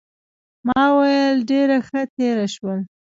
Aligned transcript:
ما 0.67 0.81
وویل 0.95 1.37
ډېره 1.51 1.77
ښه 1.87 2.01
تېره 2.15 2.45
شول. 2.55 2.79